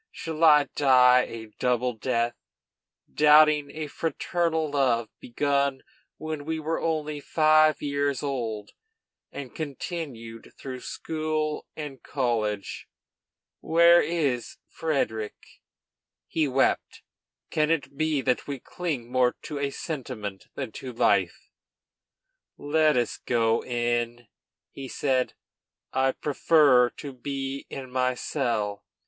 Shall 0.09 0.43
I 0.43 0.63
die 0.75 1.25
a 1.25 1.45
double 1.59 1.93
death, 1.93 2.33
doubting 3.13 3.69
a 3.69 3.85
fraternal 3.85 4.71
love 4.71 5.09
begun 5.19 5.83
when 6.17 6.43
we 6.43 6.59
were 6.59 6.81
only 6.81 7.19
five 7.19 7.83
years 7.83 8.23
old, 8.23 8.71
and 9.31 9.53
continued 9.53 10.53
through 10.57 10.79
school 10.79 11.67
and 11.75 12.01
college? 12.01 12.87
Where 13.59 14.01
is 14.01 14.57
Frederic?" 14.67 15.35
He 16.25 16.47
wept. 16.47 17.03
Can 17.51 17.69
it 17.69 17.95
be 17.95 18.21
that 18.21 18.47
we 18.47 18.59
cling 18.59 19.11
more 19.11 19.33
to 19.43 19.59
a 19.59 19.69
sentiment 19.69 20.47
than 20.55 20.71
to 20.81 20.91
life? 20.91 21.51
"Let 22.57 22.97
us 22.97 23.17
go 23.17 23.63
in," 23.63 24.27
he 24.71 24.87
said; 24.87 25.35
"I 25.93 26.13
prefer 26.13 26.89
to 26.89 27.13
be 27.13 27.67
in 27.69 27.91
my 27.91 28.15
cell. 28.15 28.83